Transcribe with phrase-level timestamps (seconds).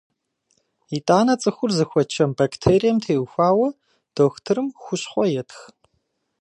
[0.97, 3.69] Итӏанэ цӏыхур зыхуэчэм бактерием теухуауэ
[4.15, 5.59] дохутырым хущхъуэ етх.